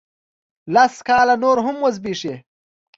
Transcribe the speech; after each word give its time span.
لس 0.73 0.95
کاله 1.07 1.35
نور 1.43 1.57
هم 1.65 1.75
وزبیښي 1.85 2.35